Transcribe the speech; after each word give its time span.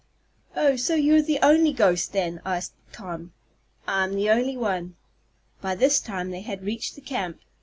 "Oh, 0.55 0.77
so 0.77 0.95
you're 0.95 1.21
the 1.21 1.37
only 1.43 1.71
ghost 1.73 2.11
then?" 2.11 2.41
asked 2.43 2.73
Tom. 2.91 3.33
"I'm 3.85 4.15
the 4.15 4.31
only 4.31 4.57
one." 4.57 4.95
By 5.61 5.75
this 5.75 5.99
time 5.99 6.31
they 6.31 6.41
had 6.41 6.63
reached 6.65 6.95
the 6.95 7.01
camp. 7.01 7.39